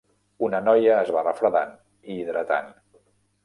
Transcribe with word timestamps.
Una 0.47 0.61
noia 0.67 0.95
es 1.03 1.11
va 1.17 1.23
refredant 1.29 1.77
i 2.15 2.19
hidratant. 2.23 2.77